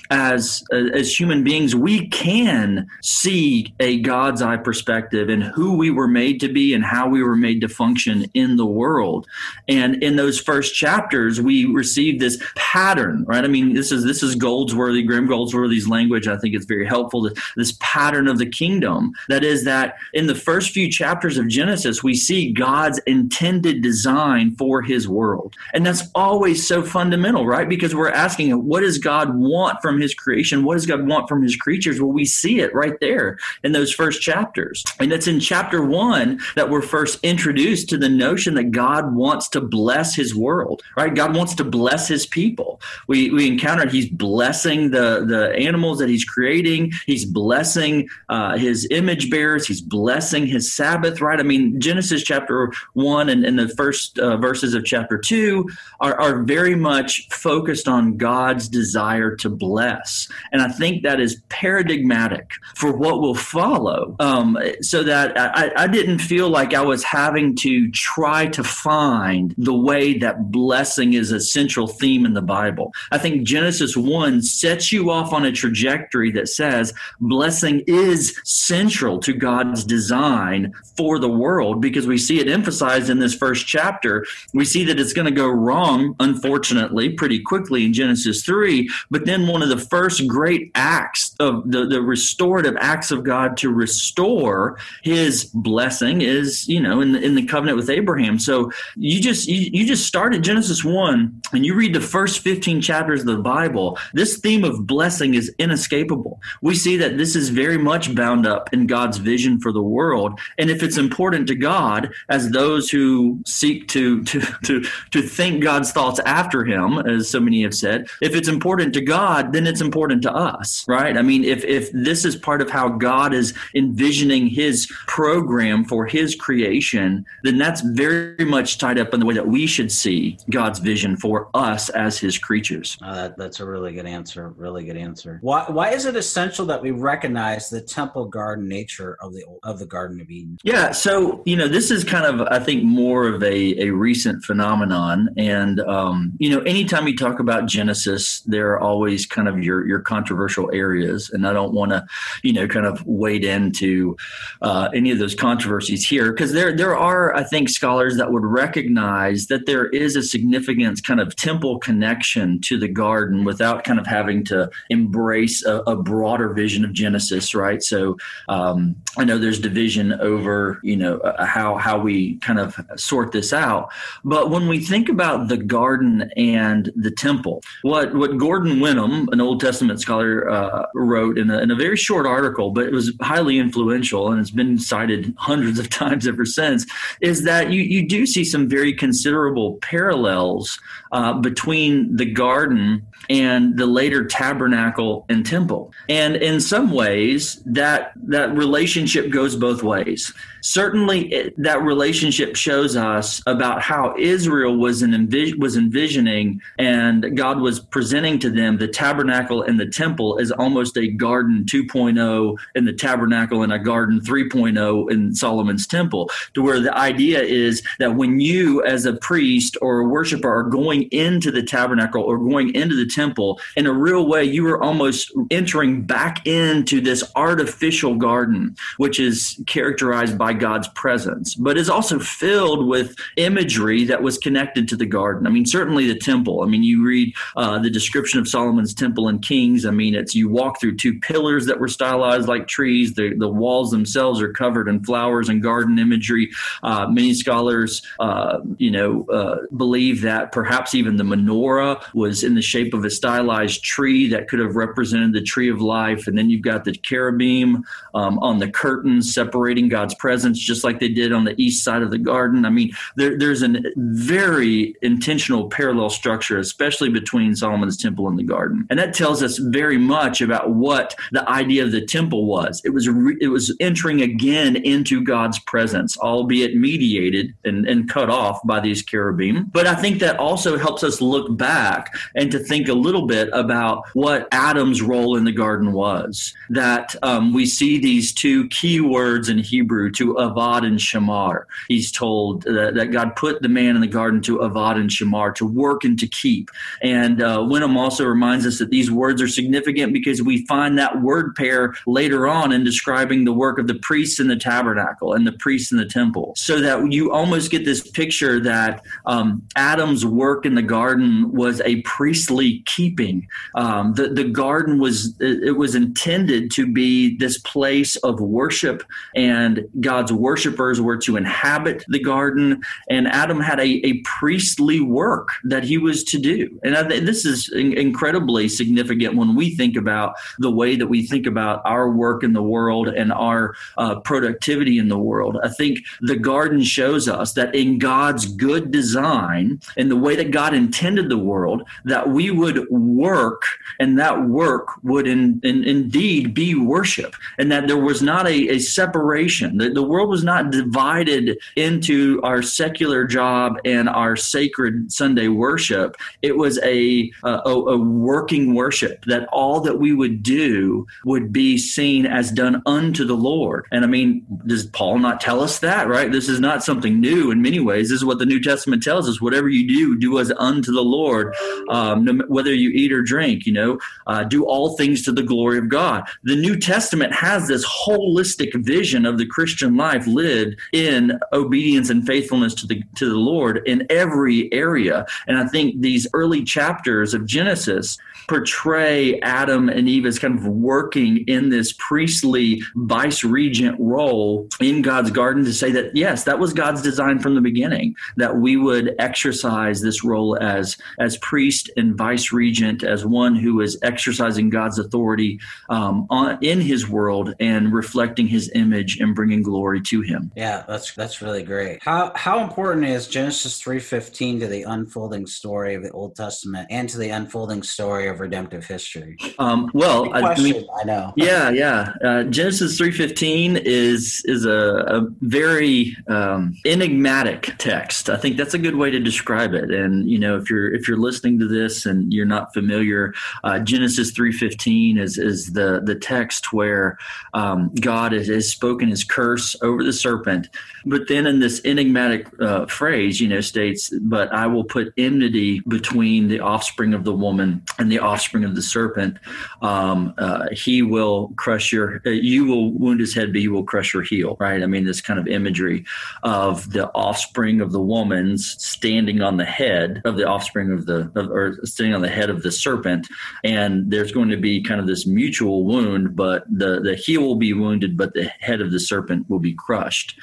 [0.09, 6.07] as as human beings we can see a god's eye perspective and who we were
[6.07, 9.27] made to be and how we were made to function in the world.
[9.67, 13.43] And in those first chapters we receive this pattern right?
[13.43, 16.27] I mean this is this is goldsworthy graham goldsworthy's language.
[16.27, 19.11] I think it's very helpful this pattern of the kingdom.
[19.27, 24.55] That is that in the first few chapters of genesis we see god's intended design
[24.55, 25.55] for his world.
[25.73, 27.69] And that's always so fundamental right?
[27.69, 30.63] Because we're asking what does god want from his creation.
[30.63, 32.01] What does God want from his creatures?
[32.01, 34.83] Well, we see it right there in those first chapters.
[34.99, 39.49] And it's in chapter one that we're first introduced to the notion that God wants
[39.49, 41.13] to bless his world, right?
[41.13, 42.81] God wants to bless his people.
[43.07, 48.87] We, we encountered he's blessing the, the animals that he's creating, he's blessing uh, his
[48.91, 51.39] image bearers, he's blessing his Sabbath, right?
[51.39, 56.19] I mean, Genesis chapter one and, and the first uh, verses of chapter two are,
[56.19, 60.27] are very much focused on God's desire to bless less.
[60.51, 64.15] And I think that is paradigmatic for what will follow.
[64.19, 69.53] Um, so that I, I didn't feel like I was having to try to find
[69.57, 72.93] the way that blessing is a central theme in the Bible.
[73.11, 79.19] I think Genesis 1 sets you off on a trajectory that says blessing is central
[79.19, 84.25] to God's design for the world because we see it emphasized in this first chapter.
[84.53, 88.89] We see that it's going to go wrong, unfortunately, pretty quickly in Genesis 3.
[89.09, 93.57] But then one of the first great acts of the, the restorative acts of God
[93.57, 98.39] to restore his blessing is, you know, in the, in the covenant with Abraham.
[98.39, 102.81] So you just, you, you just at Genesis 1 and you read the first 15
[102.81, 103.97] chapters of the Bible.
[104.13, 106.41] This theme of blessing is inescapable.
[106.61, 110.39] We see that this is very much bound up in God's vision for the world.
[110.57, 115.63] And if it's important to God, as those who seek to, to, to, to think
[115.63, 119.73] God's thoughts after him, as so many have said, if it's important to God, then
[119.73, 121.17] it's important to us, right?
[121.17, 126.05] I mean, if, if this is part of how God is envisioning his program for
[126.05, 130.37] his creation, then that's very much tied up in the way that we should see
[130.49, 132.97] God's vision for us as his creatures.
[133.01, 134.49] Uh, that, that's a really good answer.
[134.49, 135.39] Really good answer.
[135.41, 139.79] Why, why is it essential that we recognize the temple garden nature of the of
[139.79, 140.57] the Garden of Eden?
[140.63, 144.43] Yeah, so you know, this is kind of I think more of a, a recent
[144.45, 149.48] phenomenon, and um, you know, anytime you talk about Genesis, there are always kind of
[149.57, 152.05] your your controversial areas, and I don't want to,
[152.43, 154.15] you know, kind of wade into
[154.61, 158.45] uh, any of those controversies here because there there are I think scholars that would
[158.45, 163.99] recognize that there is a significant kind of temple connection to the garden without kind
[163.99, 167.81] of having to embrace a, a broader vision of Genesis, right?
[167.83, 172.79] So um, I know there's division over you know uh, how how we kind of
[172.95, 173.89] sort this out,
[174.23, 179.45] but when we think about the garden and the temple, what what Gordon Wenham, an
[179.45, 183.13] Old Testament scholar, uh, wrote in a, in a very short article, but it was
[183.21, 186.85] highly influential and it's been cited hundreds of times ever since,
[187.21, 190.79] is that you you do see some very considerable parallels
[191.13, 195.93] uh, between the garden and the later tabernacle and temple.
[196.07, 200.33] And in some ways, that that relationship goes both ways.
[200.61, 207.37] Certainly, it, that relationship shows us about how Israel was an envis- was envisioning, and
[207.37, 212.57] God was presenting to them the tabernacle and the temple as almost a garden 2.0
[212.75, 216.29] in the tabernacle and a garden 3.0 in Solomon's temple.
[216.55, 220.63] To where the idea is that when you, as a priest or a worshiper, are
[220.63, 224.81] going into the tabernacle or going into the temple, in a real way, you were
[224.81, 231.89] almost entering back into this artificial garden, which is characterized by God's presence, but is
[231.89, 235.47] also filled with imagery that was connected to the garden.
[235.47, 236.61] I mean, certainly the temple.
[236.61, 239.85] I mean, you read uh, the description of Solomon's temple in Kings.
[239.85, 243.13] I mean, it's you walk through two pillars that were stylized like trees.
[243.13, 246.51] The, the walls themselves are covered in flowers and garden imagery.
[246.83, 252.55] Uh, many scholars, uh, you know, uh, believe that perhaps even the menorah was in
[252.55, 256.27] the shape of a stylized tree that could have represented the tree of life.
[256.27, 257.83] And then you've got the cherubim
[258.13, 262.01] um, on the curtains separating God's presence, just like they did on the east side
[262.01, 262.65] of the garden.
[262.65, 268.43] I mean, there, there's a very intentional parallel structure, especially between Solomon's temple and the
[268.43, 272.81] garden, and that tells us very much about what the idea of the temple was.
[272.83, 278.29] It was re- it was entering again into God's presence, albeit mediated and, and cut
[278.29, 279.65] off by these cherubim.
[279.71, 283.49] But I think that also helps us look back and to think a little bit
[283.53, 286.53] about what Adam's role in the garden was.
[286.69, 291.63] That um, we see these two key words in Hebrew to avad and shamar.
[291.87, 295.53] He's told that, that, God put the man in the garden to avad and shamar,
[295.55, 296.69] to work and to keep.
[297.01, 301.21] And uh, Wenham also reminds us that these words are significant because we find that
[301.21, 305.45] word pair later on in describing the work of the priests in the tabernacle and
[305.45, 306.53] the priests in the temple.
[306.55, 311.81] So that you almost get this picture that um, Adam's work in the garden was
[311.81, 313.47] a priestly keeping.
[313.75, 319.03] Um, the, the garden was, it was intended to be this place of worship,
[319.35, 322.81] and God's worshipers were to inhabit the garden.
[323.09, 326.79] And Adam had a, a priestly work that he was to do.
[326.83, 331.25] And I this is in, incredibly significant when we think about the way that we
[331.25, 335.57] think about our work in the world and our uh, productivity in the world.
[335.63, 340.51] I think the garden shows us that in God's good design, in the way that
[340.51, 343.63] God intended the world, that we would work
[343.99, 348.69] and that work would in, in, indeed be worship and that there was not a,
[348.69, 349.77] a separation.
[349.77, 356.15] The, the world was not divided into our secular job and our sacred Sunday worship.
[356.41, 361.77] It was a, a, a working worship that all that we would do would be
[361.77, 363.85] seen as done unto the Lord.
[363.91, 366.31] And I mean, does Paul not tell us that, right?
[366.31, 368.09] This is not something new in many ways.
[368.09, 369.41] This is what the New Testament tells us.
[369.41, 371.55] Whatever you do, do as unto the Lord,
[371.89, 375.43] um, no, whether you eat or drink, you know, uh, do all things to the
[375.43, 376.27] glory of God.
[376.43, 382.25] The New Testament has this holistic vision of the Christian life lived in obedience and
[382.25, 385.25] faithfulness to the to the Lord in every area.
[385.47, 390.65] And I think these early chapters of Genesis portray Adam and Eve as kind of
[390.65, 396.59] working in this priestly vice regent role in God's garden to say that yes, that
[396.59, 401.89] was God's design from the beginning, that we would exercise this role as as priest
[401.95, 407.53] and vice regent, as one who is exercising God's authority um, on, in His world
[407.59, 410.51] and reflecting His image and bringing glory to Him.
[410.55, 412.01] Yeah, that's that's really great.
[412.03, 416.87] How how important is Genesis three fifteen to the unfolding story of the Old Testament
[416.89, 419.37] and to the unfolding story of redemptive history?
[419.57, 421.33] Um, well, I, mean, I, know.
[421.39, 422.13] Yeah, yeah.
[422.23, 428.29] Uh, Genesis three fifteen is is a, a very um, enigmatic text.
[428.29, 429.91] I think that's a good way to describe it.
[429.91, 433.79] And you know, if you're if you're listening to this and you're not familiar, uh,
[433.79, 437.17] Genesis three fifteen is is the the text where
[437.53, 440.69] um, God has, has, spoken His curse over the serpent,
[441.05, 445.81] but then in this enigmatic uh, phrase, you know, states, "But I will put enmity
[445.87, 449.37] between the offspring of the woman and the offspring of the serpent.
[449.81, 453.83] Um, uh, he will crush your, uh, you will wound his head, but you will
[453.83, 454.81] crush your heel." Right?
[454.83, 456.05] I mean, this kind of imagery
[456.43, 461.31] of the offspring of the woman's standing on the head of the offspring of the,
[461.35, 463.27] of, or standing on the head of the serpent,
[463.63, 467.55] and there's going to be kind of this mutual wound, but the the heel will
[467.55, 470.37] be wounded, but the head of the serpent will be crushed.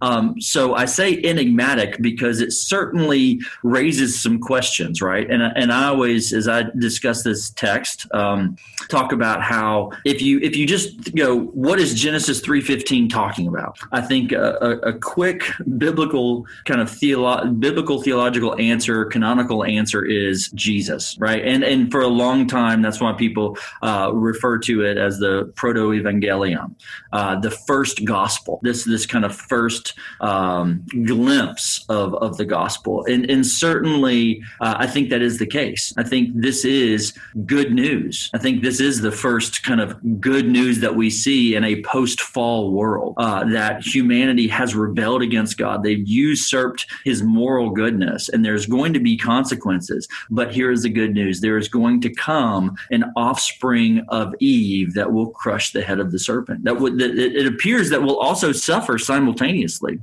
[0.00, 5.30] Um, so I say enigmatic because it certainly raises some questions, right?
[5.30, 8.56] And and I always, as I discuss this text, um,
[8.88, 13.46] talk about how if you if you just go, what is Genesis three fifteen talking
[13.46, 13.78] about?
[13.92, 15.44] I think a, a, a quick
[15.78, 21.44] biblical kind of theolo- biblical theological answer, canonical answer is Jesus, right?
[21.44, 25.52] And and for a long time, that's why people uh, refer to it as the
[25.54, 26.74] proto evangelium,
[27.12, 28.58] uh, the first gospel.
[28.62, 34.74] This this kind of first um, glimpse of of the gospel, and and certainly uh,
[34.78, 35.94] I think that is the case.
[35.96, 38.28] I think this is good news.
[38.34, 41.82] I think this is the first kind of good news that we see in a
[41.82, 45.84] post fall world uh, that humanity has rebelled against God.
[45.84, 50.08] They've usurped His moral goodness, and there's going to be consequences.
[50.28, 54.94] But here is the good news: there is going to come an offspring of Eve
[54.94, 56.64] that will crush the head of the serpent.
[56.64, 60.00] That would that it appears that will also suffer simultaneously,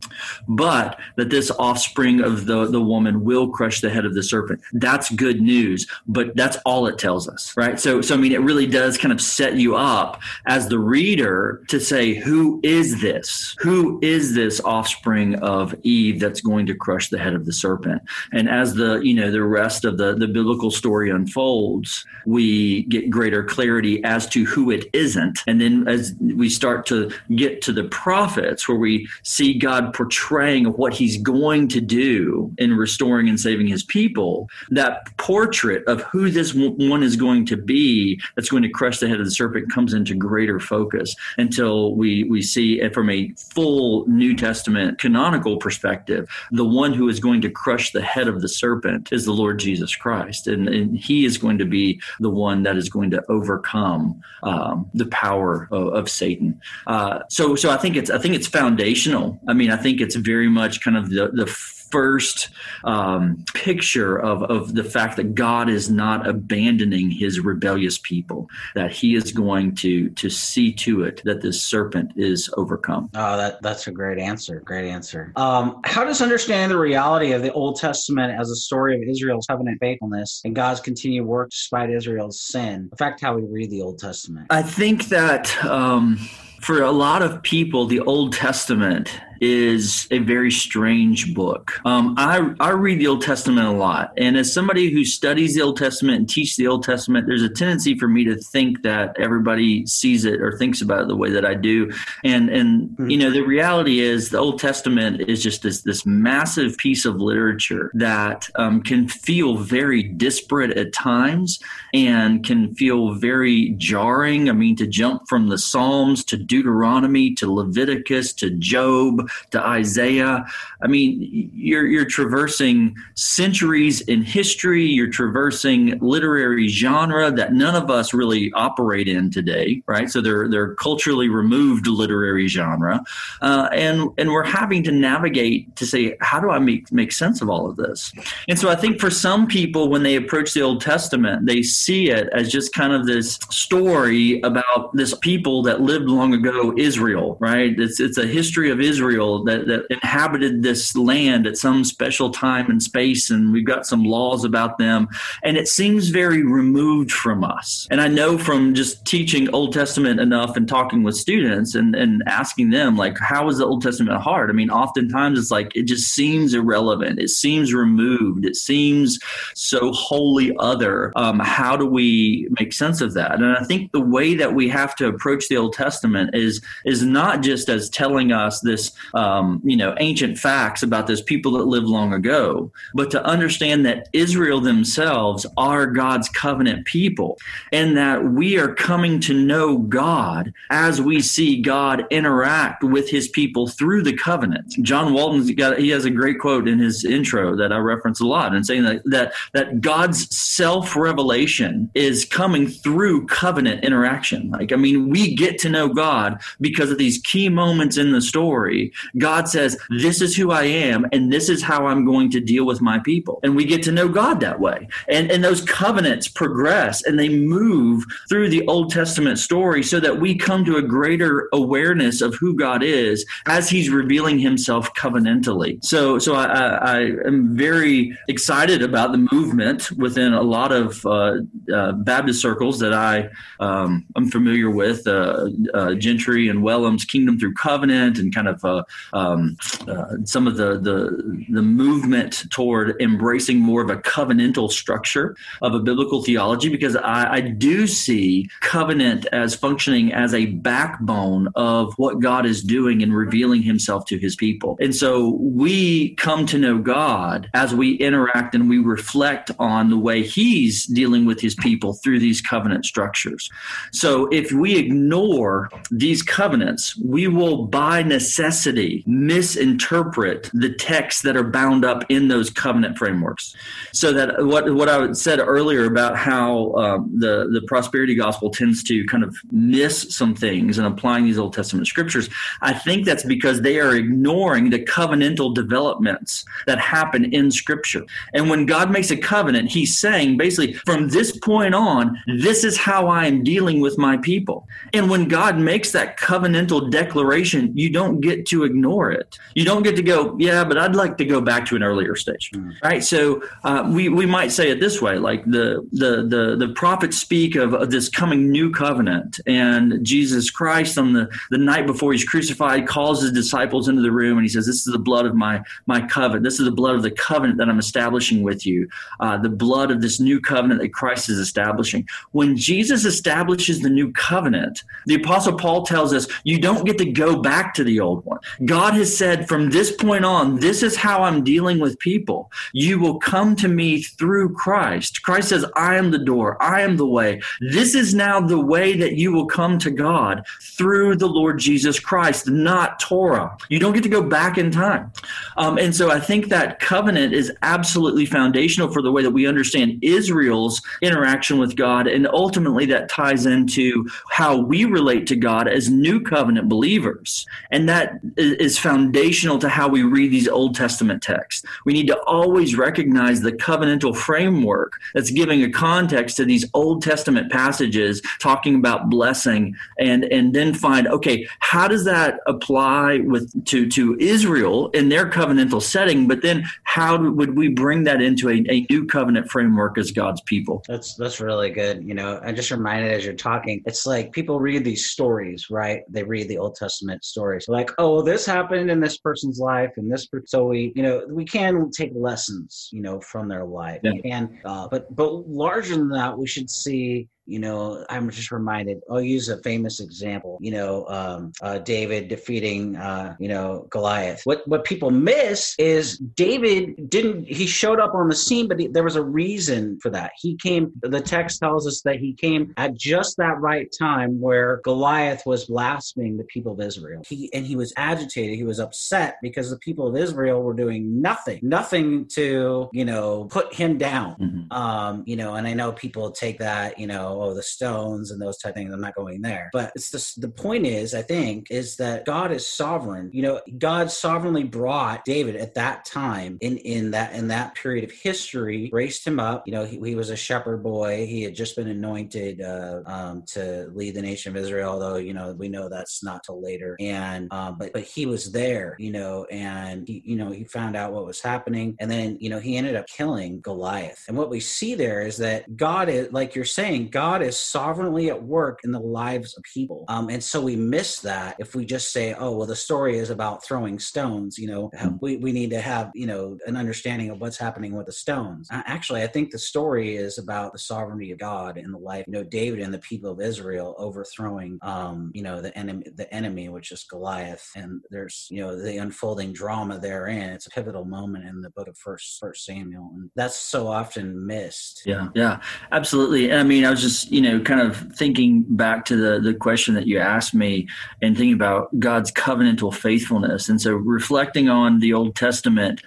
[0.48, 4.62] but that this offspring of the the woman will crush the head of the serpent.
[4.74, 7.80] That's good news, but that's all it tells us, right?
[7.80, 11.64] So so I mean, it really does kind of set you up as the reader
[11.70, 13.56] to say, who is this?
[13.60, 18.02] Who is this offspring of Eve that's going to crush the head of the serpent?
[18.34, 23.10] And as the you know the rest of the the biblical story unfolds, we get
[23.10, 27.72] greater clarity as to who it isn't, and then as we start to get to
[27.72, 33.40] the prophets, where we see God portraying what He's going to do in restoring and
[33.40, 38.64] saving His people, that portrait of who this one is going to be that's going
[38.64, 42.82] to crush the head of the serpent comes into greater focus until we we see
[42.82, 46.30] it from a full New Testament canonical perspective.
[46.52, 49.60] The one who is going to crush the head of the serpent is the Lord
[49.60, 53.24] Jesus Christ, and, and He is going to be the one that is going to
[53.30, 56.62] overcome um, the power of, of Satan.
[56.88, 59.40] Uh, so, so I think it's I think it's foundational.
[59.48, 61.46] I mean, I think it's very much kind of the the
[61.92, 62.50] first
[62.84, 68.92] um, picture of, of the fact that God is not abandoning his rebellious people, that
[68.92, 73.10] he is going to to see to it that this serpent is overcome.
[73.16, 74.62] Oh, that, that's a great answer.
[74.62, 75.32] Great answer.
[75.36, 79.48] Um, how does understanding the reality of the Old Testament as a story of Israel's
[79.48, 84.00] covenant faithfulness and God's continued work despite Israel's sin affect how we read the Old
[84.00, 84.48] Testament?
[84.50, 86.18] I think that um,
[86.62, 91.80] for a lot of people, the Old Testament is a very strange book.
[91.86, 94.14] Um, I, I read the Old Testament a lot.
[94.18, 97.50] And as somebody who studies the Old Testament and teaches the Old Testament, there's a
[97.50, 101.30] tendency for me to think that everybody sees it or thinks about it the way
[101.32, 101.92] that I do.
[102.24, 103.10] And, and mm-hmm.
[103.10, 107.18] you know, the reality is the Old Testament is just this, this massive piece of
[107.18, 111.60] literature that um, can feel very disparate at times
[111.94, 114.50] and can feel very jarring.
[114.50, 120.46] I mean, to jump from the Psalms to Deuteronomy to Leviticus to Job to Isaiah.
[120.82, 127.90] I mean, you're, you're traversing centuries in history, you're traversing literary genre that none of
[127.90, 130.10] us really operate in today, right?
[130.10, 133.04] So they're, they're culturally removed literary genre.
[133.42, 137.42] Uh, and, and we're having to navigate to say, how do I make, make sense
[137.42, 138.14] of all of this?
[138.48, 142.10] And so I think for some people, when they approach the Old Testament, they see
[142.10, 147.38] it as just kind of this story about this people that lived long ago, Israel,
[147.40, 147.78] right?
[147.78, 152.70] It's, it's a history of Israel that, that inhabited this land at some special time
[152.70, 155.08] and space, and we've got some laws about them.
[155.44, 157.88] And it seems very removed from us.
[157.92, 162.24] And I know from just teaching Old Testament enough and talking with students and, and
[162.26, 164.50] asking them, like, how is the Old Testament hard?
[164.50, 167.20] I mean, oftentimes it's like it just seems irrelevant.
[167.20, 168.46] It seems removed.
[168.46, 169.20] It seems
[169.54, 171.12] so wholly other.
[171.16, 173.36] Um, how do we make sense of that?
[173.36, 177.04] And I think the way that we have to approach the Old Testament is is
[177.04, 181.66] not just as telling us this, um, you know, ancient facts about those people that
[181.66, 187.38] lived long ago, but to understand that Israel themselves are God's covenant people,
[187.72, 193.28] and that we are coming to know God as we see God interact with His
[193.28, 194.74] people through the covenant.
[194.82, 198.26] John Walton's got he has a great quote in his intro that I reference a
[198.26, 204.50] lot, and saying that that that God's self revelation is coming through covenant interaction.
[204.52, 208.22] Like I mean, we get to know God because of these key moments in the
[208.22, 208.92] story.
[209.18, 212.66] God says, "This is who I am, and this is how I'm going to deal
[212.66, 214.88] with my people," and we get to know God that way.
[215.08, 220.20] And and those covenants progress and they move through the Old Testament story so that
[220.20, 225.84] we come to a greater awareness of who God is as He's revealing Himself covenantally.
[225.84, 231.38] So so I, I am very excited about the movement within a lot of uh,
[231.74, 237.40] uh, Baptist circles that I um, I'm familiar with, uh, uh Gentry and Wellum's Kingdom
[237.40, 238.84] Through Covenant, and kind of uh,
[239.14, 245.36] um, uh, some of the, the the movement toward embracing more of a covenantal structure
[245.62, 251.50] of a biblical theology, because I, I do see covenant as functioning as a backbone
[251.56, 256.46] of what God is doing in revealing Himself to His people, and so we come
[256.48, 261.42] to know God as we interact and we reflect on the way He's dealing with
[261.42, 263.50] His people through these covenant structures.
[263.92, 268.69] So if we ignore these covenants, we will by necessity
[269.06, 273.56] misinterpret the texts that are bound up in those covenant frameworks.
[273.92, 278.84] So that what what I said earlier about how um, the the prosperity gospel tends
[278.84, 282.30] to kind of miss some things in applying these Old Testament scriptures,
[282.62, 288.06] I think that's because they are ignoring the covenantal developments that happen in Scripture.
[288.34, 292.78] And when God makes a covenant, He's saying basically, from this point on, this is
[292.78, 294.68] how I am dealing with my people.
[294.94, 299.38] And when God makes that covenantal declaration, you don't get to ignore it.
[299.56, 302.16] You don't get to go, yeah, but I'd like to go back to an earlier
[302.16, 302.74] stage, mm.
[302.84, 303.04] right?
[303.04, 307.18] So uh, we we might say it this way, like the the the the prophets
[307.18, 312.12] speak of, of this coming new covenant, and Jesus Christ on the the night before
[312.12, 315.26] he's crucified calls his disciples into the room and he says, "This is the blood
[315.26, 316.44] of my my covenant.
[316.44, 318.88] This is the blood of the covenant that I'm establishing with you.
[319.20, 323.90] Uh, the blood of this new covenant that Christ is establishing." When Jesus establishes the
[323.90, 328.00] new covenant, the apostle Paul tells us, "You don't get to go back to the
[328.00, 328.40] old one.
[328.66, 332.52] God has said from this point on, this is how I'm dealing with people.
[332.74, 335.24] You will come to me through Christ.
[335.24, 337.42] Christ says, I am the door, I am the way.
[337.62, 342.00] This is now the way that you will come to God through the Lord Jesus
[342.00, 343.56] Christ, not Torah.
[343.70, 345.12] You don't get to go back in time.
[345.58, 349.48] Um, and so I think that covenant is absolutely foundational for the way that we
[349.48, 352.08] understand Israel's interaction with God.
[352.08, 357.46] And ultimately, that ties into how we relate to God as new covenant believers.
[357.72, 361.66] And that is foundational to how we read these Old Testament texts.
[361.86, 367.02] We need to always recognize the covenantal framework that's giving a context to these Old
[367.04, 373.66] Testament passages talking about blessing and, and then find, okay, how does that apply with
[373.66, 376.28] to, to Israel in their covenantal setting?
[376.28, 380.42] But then how would we bring that into a, a new covenant framework as God's
[380.42, 380.84] people?
[380.88, 382.04] That's that's really good.
[382.04, 386.04] You know, I just reminded as you're talking, it's like people read these stories, right?
[386.10, 387.68] They read the Old Testament stories.
[387.68, 391.44] Like, oh, this happened in this person's life and this so we you know we
[391.44, 394.12] can take lessons you know from their life yeah.
[394.26, 399.02] and uh, but but larger than that we should see you know, I'm just reminded.
[399.10, 400.60] I'll use a famous example.
[400.62, 404.42] You know, um, uh, David defeating, uh, you know, Goliath.
[404.44, 407.48] What what people miss is David didn't.
[407.48, 410.32] He showed up on the scene, but he, there was a reason for that.
[410.38, 410.92] He came.
[411.02, 415.66] The text tells us that he came at just that right time where Goliath was
[415.66, 417.24] blaspheming the people of Israel.
[417.28, 418.56] He and he was agitated.
[418.56, 423.46] He was upset because the people of Israel were doing nothing, nothing to you know
[423.46, 424.36] put him down.
[424.36, 424.72] Mm-hmm.
[424.72, 428.42] Um, you know, and I know people take that you know oh, the stones and
[428.42, 428.94] those type things.
[428.94, 429.70] I'm not going there.
[429.74, 433.30] But it's the, the point is, I think, is that God is sovereign.
[433.34, 438.04] You know, God sovereignly brought David at that time in, in that in that period
[438.04, 439.64] of history, raised him up.
[439.66, 441.26] You know, he, he was a shepherd boy.
[441.26, 445.34] He had just been anointed uh, um, to lead the nation of Israel, although, you
[445.34, 446.96] know, we know that's not till later.
[447.00, 450.96] And um, but but he was there, you know, and he, you know, he found
[450.96, 451.96] out what was happening.
[452.00, 454.26] And then, you know, he ended up killing Goliath.
[454.28, 457.60] And what we see there is that God is like you're saying, God God is
[457.60, 460.04] sovereignly at work in the lives of people.
[460.08, 463.30] Um, and so we miss that if we just say, oh, well, the story is
[463.30, 464.58] about throwing stones.
[464.58, 465.18] You know, mm-hmm.
[465.22, 468.68] we, we need to have, you know, an understanding of what's happening with the stones.
[468.72, 472.34] Actually, I think the story is about the sovereignty of God in the life, you
[472.34, 476.70] know, David and the people of Israel overthrowing, um, you know, the enemy, the enemy,
[476.70, 477.70] which is Goliath.
[477.76, 480.50] And there's, you know, the unfolding drama therein.
[480.50, 484.48] It's a pivotal moment in the book of First First Samuel, and that's so often
[484.48, 485.04] missed.
[485.06, 485.60] Yeah, yeah,
[485.92, 486.52] absolutely.
[486.52, 489.96] I mean, I was just you know, kind of thinking back to the the question
[489.96, 490.88] that you asked me,
[491.22, 496.02] and thinking about God's covenantal faithfulness, and so reflecting on the Old Testament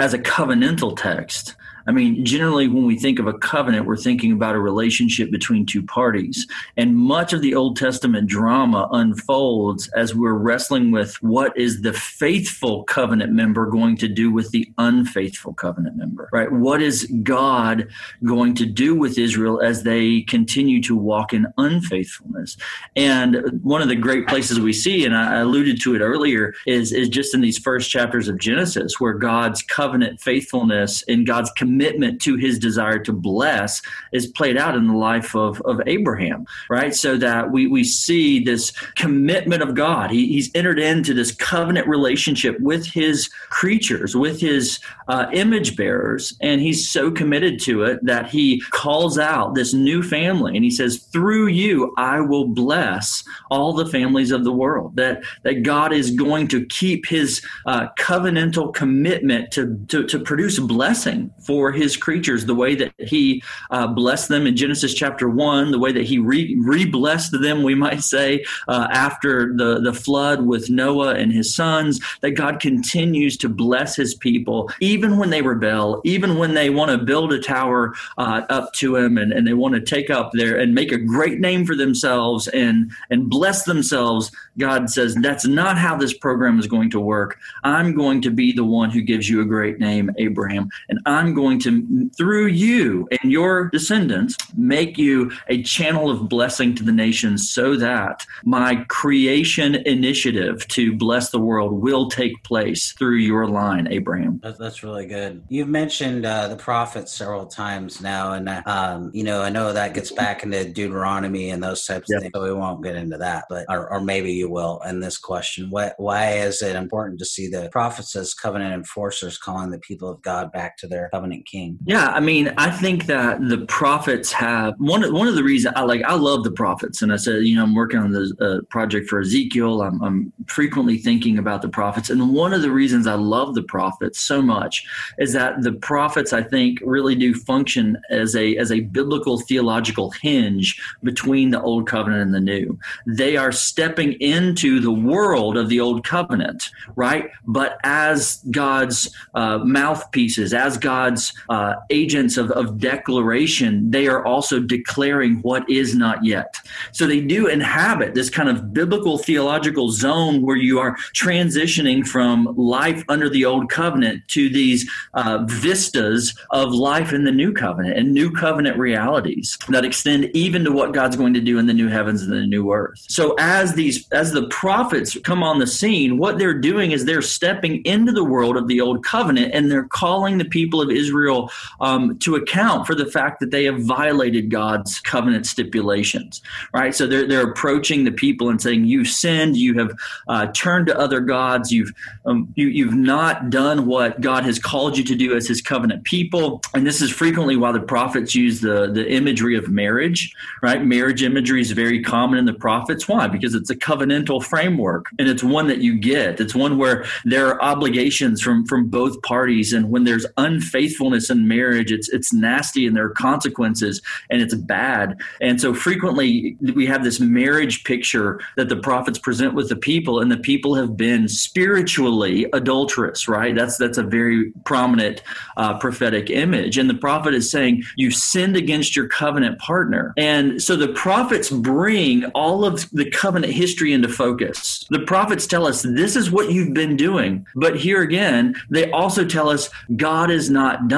[0.00, 1.54] as a covenantal text
[1.88, 5.64] I mean, generally, when we think of a covenant, we're thinking about a relationship between
[5.64, 6.46] two parties.
[6.76, 11.94] And much of the Old Testament drama unfolds as we're wrestling with what is the
[11.94, 16.52] faithful covenant member going to do with the unfaithful covenant member, right?
[16.52, 17.88] What is God
[18.22, 22.58] going to do with Israel as they continue to walk in unfaithfulness?
[22.96, 26.92] And one of the great places we see, and I alluded to it earlier, is,
[26.92, 31.77] is just in these first chapters of Genesis, where God's covenant faithfulness and God's commitment
[31.78, 33.80] commitment to his desire to bless
[34.12, 36.92] is played out in the life of, of Abraham, right?
[36.92, 40.10] So that we, we see this commitment of God.
[40.10, 46.36] He, he's entered into this covenant relationship with his creatures, with his uh, image bearers,
[46.40, 50.70] and he's so committed to it that he calls out this new family and he
[50.70, 53.22] says, Through you, I will bless
[53.52, 54.96] all the families of the world.
[54.96, 60.58] That, that God is going to keep his uh, covenantal commitment to, to, to produce
[60.58, 65.70] blessing for his creatures the way that he uh, blessed them in Genesis chapter 1,
[65.70, 70.42] the way that he re blessed them, we might say, uh, after the, the flood
[70.42, 75.42] with Noah and his sons, that God continues to bless his people, even when they
[75.42, 79.46] rebel, even when they want to build a tower uh, up to him and, and
[79.46, 83.30] they want to take up there and make a great name for themselves and, and
[83.30, 84.30] bless themselves.
[84.58, 87.38] God says, That's not how this program is going to work.
[87.64, 91.34] I'm going to be the one who gives you a great name, Abraham, and I'm
[91.34, 96.82] going going to, through you and your descendants, make you a channel of blessing to
[96.82, 103.16] the nations so that my creation initiative to bless the world will take place through
[103.16, 104.40] your line, Abraham.
[104.42, 105.42] That's really good.
[105.48, 109.94] You've mentioned uh, the prophets several times now, and um, you know I know that
[109.94, 112.18] gets back into Deuteronomy and those types yep.
[112.18, 113.44] of things, so we won't get into that.
[113.48, 115.70] But or, or maybe you will in this question.
[115.70, 120.08] What, why is it important to see the prophets as covenant enforcers calling the people
[120.08, 121.78] of God back to their covenant king.
[121.84, 125.02] Yeah, I mean, I think that the prophets have one.
[125.02, 127.56] Of, one of the reasons I like I love the prophets, and I said, you
[127.56, 129.82] know, I'm working on the uh, project for Ezekiel.
[129.82, 133.62] I'm, I'm frequently thinking about the prophets, and one of the reasons I love the
[133.62, 134.84] prophets so much
[135.18, 140.10] is that the prophets, I think, really do function as a as a biblical theological
[140.22, 142.78] hinge between the old covenant and the new.
[143.06, 147.30] They are stepping into the world of the old covenant, right?
[147.46, 154.60] But as God's uh, mouthpieces, as God's uh, agents of, of declaration, they are also
[154.60, 156.56] declaring what is not yet.
[156.92, 162.54] So they do inhabit this kind of biblical theological zone where you are transitioning from
[162.56, 167.98] life under the old covenant to these uh, vistas of life in the new covenant
[167.98, 171.74] and new covenant realities that extend even to what God's going to do in the
[171.74, 173.04] new heavens and the new earth.
[173.08, 177.22] So as these as the prophets come on the scene, what they're doing is they're
[177.22, 181.17] stepping into the world of the old covenant and they're calling the people of Israel
[181.18, 181.50] Israel
[181.80, 186.42] um, to account for the fact that they have violated God's covenant stipulations,
[186.72, 186.94] right?
[186.94, 189.92] So they're, they're approaching the people and saying, You've sinned, you have
[190.28, 191.92] uh, turned to other gods, you've,
[192.26, 196.04] um, you, you've not done what God has called you to do as his covenant
[196.04, 196.62] people.
[196.74, 200.84] And this is frequently why the prophets use the, the imagery of marriage, right?
[200.84, 203.08] Marriage imagery is very common in the prophets.
[203.08, 203.26] Why?
[203.26, 206.40] Because it's a covenantal framework and it's one that you get.
[206.40, 209.72] It's one where there are obligations from, from both parties.
[209.72, 214.00] And when there's unfaithfulness in marriage, it's, it's nasty and there are consequences
[214.30, 215.18] and it's bad.
[215.40, 220.20] And so frequently we have this marriage picture that the prophets present with the people
[220.20, 223.54] and the people have been spiritually adulterous, right?
[223.54, 225.22] That's, that's a very prominent
[225.56, 226.78] uh, prophetic image.
[226.78, 230.12] And the prophet is saying, you sinned against your covenant partner.
[230.16, 234.86] And so the prophets bring all of the covenant history into focus.
[234.90, 237.46] The prophets tell us this is what you've been doing.
[237.54, 240.97] But here again, they also tell us God is not done.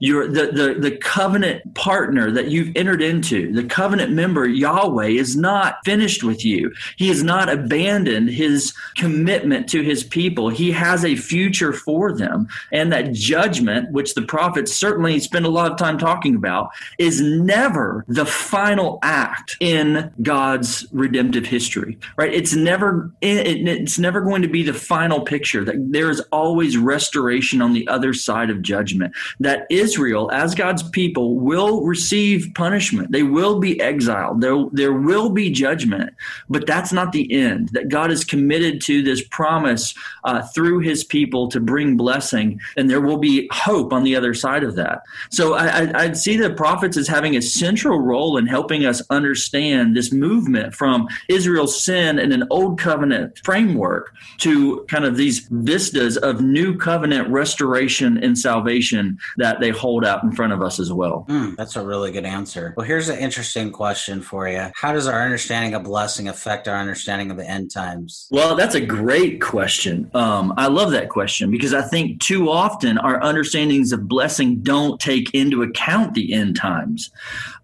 [0.00, 5.36] You're the, the, the covenant partner that you've entered into, the covenant member, Yahweh, is
[5.36, 6.72] not finished with you.
[6.96, 10.48] He has not abandoned his commitment to his people.
[10.48, 12.48] He has a future for them.
[12.72, 17.20] And that judgment, which the prophets certainly spend a lot of time talking about, is
[17.20, 22.32] never the final act in God's redemptive history, right?
[22.32, 25.64] It's never it's never going to be the final picture.
[25.64, 29.14] That there is always restoration on the other side of judgment.
[29.40, 33.12] That Israel, as God's people, will receive punishment.
[33.12, 34.40] They will be exiled.
[34.40, 36.14] There there will be judgment,
[36.48, 37.70] but that's not the end.
[37.70, 42.88] That God is committed to this promise uh, through His people to bring blessing, and
[42.88, 45.02] there will be hope on the other side of that.
[45.30, 49.96] So I, I see the prophets as having a central role in helping us understand
[49.96, 56.16] this movement from Israel's sin in an old covenant framework to kind of these vistas
[56.16, 60.92] of new covenant restoration and salvation that they hold out in front of us as
[60.92, 61.26] well.
[61.28, 62.74] Mm, that's a really good answer.
[62.76, 64.70] Well, here's an interesting question for you.
[64.74, 68.26] How does our understanding of blessing affect our understanding of the end times?
[68.30, 70.10] Well, that's a great question.
[70.14, 75.00] Um, I love that question because I think too often our understandings of blessing don't
[75.00, 77.10] take into account the end times.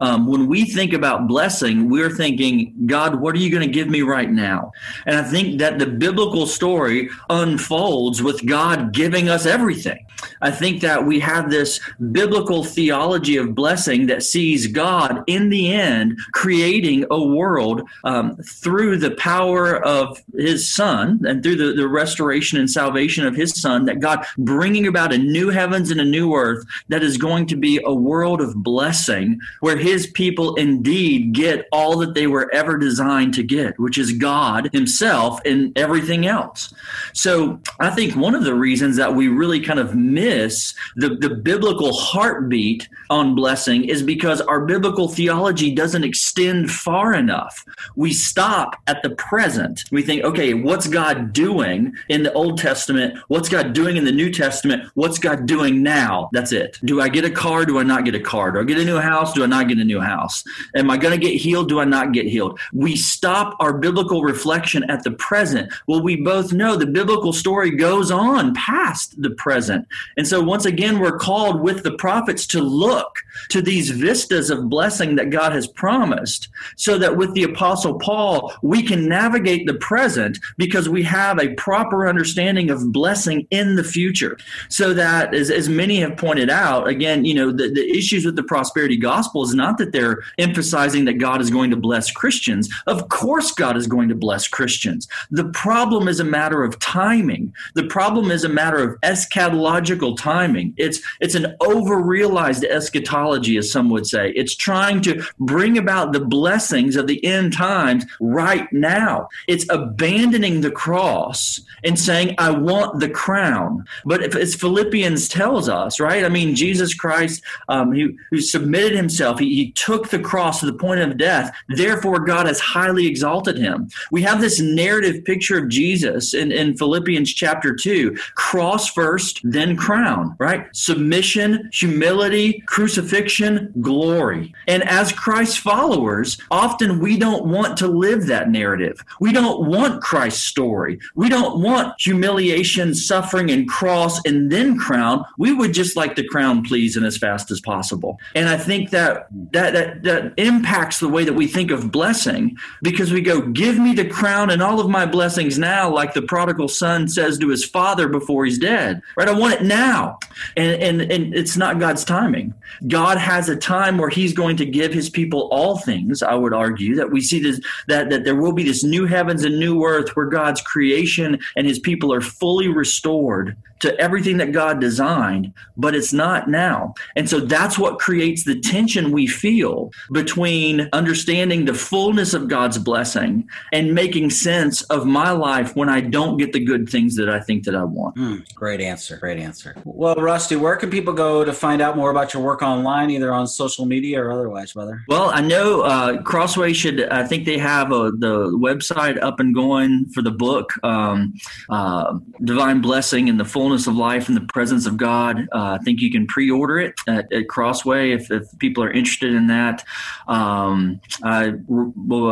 [0.00, 3.88] Um, when we think about blessing, we're thinking, God, what are you going to give
[3.88, 4.72] me right now?
[5.06, 10.03] And I think that the biblical story unfolds with God giving us everything.
[10.40, 11.80] I think that we have this
[12.12, 18.98] biblical theology of blessing that sees God in the end creating a world um, through
[18.98, 23.84] the power of his son and through the, the restoration and salvation of his son,
[23.86, 27.56] that God bringing about a new heavens and a new earth that is going to
[27.56, 32.76] be a world of blessing where his people indeed get all that they were ever
[32.76, 36.74] designed to get, which is God himself and everything else.
[37.12, 41.30] So I think one of the reasons that we really kind of miss the, the
[41.30, 47.64] biblical heartbeat on blessing is because our biblical theology doesn't extend far enough.
[47.96, 49.84] We stop at the present.
[49.90, 53.18] We think, okay, what's God doing in the Old Testament?
[53.28, 54.90] What's God doing in the New Testament?
[54.94, 56.28] What's God doing now?
[56.32, 56.78] That's it.
[56.84, 57.64] Do I get a car?
[57.64, 58.52] Do I not get a car?
[58.52, 59.32] Do I get a new house?
[59.32, 60.44] Do I not get a new house?
[60.76, 61.68] Am I going to get healed?
[61.68, 62.58] Do I not get healed?
[62.72, 65.72] We stop our biblical reflection at the present.
[65.86, 69.86] Well, we both know the biblical story goes on past the present.
[70.16, 74.68] And so once again, we're called with the prophets to look to these vistas of
[74.68, 79.74] blessing that God has promised so that with the apostle Paul, we can navigate the
[79.74, 84.38] present because we have a proper understanding of blessing in the future.
[84.68, 88.36] So that as, as many have pointed out, again, you know, the, the issues with
[88.36, 92.68] the prosperity gospel is not that they're emphasizing that God is going to bless Christians.
[92.86, 95.08] Of course, God is going to bless Christians.
[95.30, 97.52] The problem is a matter of timing.
[97.74, 99.83] The problem is a matter of eschatological
[100.16, 100.74] timing.
[100.76, 104.30] It's it's an over-realized eschatology, as some would say.
[104.30, 109.28] It's trying to bring about the blessings of the end times right now.
[109.48, 115.68] It's abandoning the cross and saying, "I want the crown." But if, as Philippians tells
[115.68, 116.24] us, right?
[116.24, 120.66] I mean, Jesus Christ, um, who, who submitted himself, he, he took the cross to
[120.66, 121.54] the point of death.
[121.68, 123.88] Therefore, God has highly exalted him.
[124.10, 129.73] We have this narrative picture of Jesus in, in Philippians chapter 2 cross first, then
[129.76, 130.66] crown, right?
[130.74, 134.54] Submission, humility, crucifixion, glory.
[134.68, 139.04] And as Christ's followers, often we don't want to live that narrative.
[139.20, 140.98] We don't want Christ's story.
[141.14, 145.24] We don't want humiliation, suffering, and cross and then crown.
[145.38, 148.18] We would just like the crown, please, and as fast as possible.
[148.34, 152.56] And I think that that, that, that impacts the way that we think of blessing
[152.82, 156.22] because we go, give me the crown and all of my blessings now, like the
[156.22, 159.28] prodigal son says to his father before he's dead, right?
[159.28, 160.18] I want it now.
[160.56, 162.54] And, and and it's not God's timing.
[162.88, 166.22] God has a time where He's going to give His people all things.
[166.22, 169.44] I would argue that we see this that that there will be this new heavens
[169.44, 174.50] and new earth where God's creation and His people are fully restored to everything that
[174.50, 176.94] God designed, but it's not now.
[177.16, 182.78] And so that's what creates the tension we feel between understanding the fullness of God's
[182.78, 187.28] blessing and making sense of my life when I don't get the good things that
[187.28, 188.16] I think that I want.
[188.16, 189.18] Mm, great answer.
[189.18, 189.74] Great answer.
[189.84, 193.32] Well, Rusty, where can people go to find out more about your work online, either
[193.34, 195.02] on social media or otherwise, brother?
[195.08, 199.54] Well, I know uh, Crossway should, I think they have a, the website up and
[199.54, 201.34] going for the book, um,
[201.68, 205.48] uh, Divine Blessing and the Fullness of Life in the Presence of God.
[205.52, 208.90] Uh, I think you can pre order it at, at Crossway if, if, people are
[208.90, 209.84] interested in that.
[210.28, 211.54] Um, I,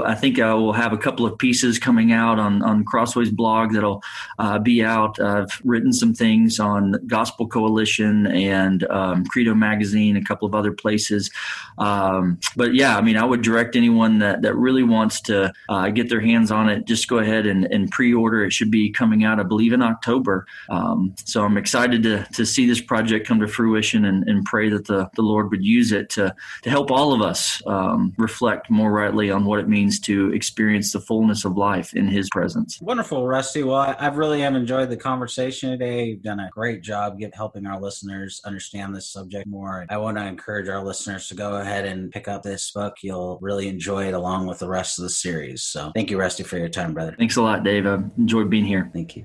[0.05, 3.73] I think I will have a couple of pieces coming out on, on Crossway's blog
[3.73, 4.03] that'll
[4.39, 5.21] uh, be out.
[5.21, 10.73] I've written some things on Gospel Coalition and um, Credo Magazine, a couple of other
[10.73, 11.31] places.
[11.79, 15.89] Um, but yeah, I mean, I would direct anyone that, that really wants to uh,
[15.91, 18.45] get their hands on it, just go ahead and, and pre order.
[18.45, 20.47] It should be coming out, I believe, in October.
[20.69, 24.69] Um, so I'm excited to, to see this project come to fruition and, and pray
[24.69, 28.69] that the, the Lord would use it to, to help all of us um, reflect
[28.69, 32.79] more rightly on what it means to experience the fullness of life in His presence.
[32.83, 33.63] Wonderful, Rusty.
[33.63, 36.05] Well, I, I really have enjoyed the conversation today.
[36.05, 39.87] You've done a great job get, helping our listeners understand this subject more.
[39.89, 42.97] I want to encourage our listeners to go ahead and pick up this book.
[43.03, 45.63] You'll really enjoy it along with the rest of the series.
[45.63, 47.15] So thank you, Rusty, for your time, brother.
[47.19, 47.87] Thanks a lot, Dave.
[47.87, 48.91] I've enjoyed being here.
[48.93, 49.25] Thank you.